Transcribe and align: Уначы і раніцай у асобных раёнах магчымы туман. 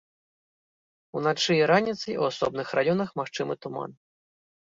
Уначы 1.19 1.51
і 1.57 1.67
раніцай 1.73 2.17
у 2.21 2.25
асобных 2.31 2.67
раёнах 2.79 3.09
магчымы 3.23 3.53
туман. 3.67 3.91